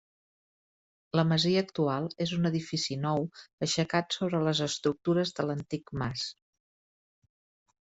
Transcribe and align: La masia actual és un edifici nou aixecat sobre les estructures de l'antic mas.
La 1.19 1.25
masia 1.31 1.61
actual 1.65 2.07
és 2.25 2.33
un 2.37 2.49
edifici 2.51 2.97
nou 3.03 3.29
aixecat 3.67 4.17
sobre 4.19 4.41
les 4.49 4.63
estructures 4.71 5.37
de 5.41 5.49
l'antic 5.51 5.97
mas. 6.05 6.27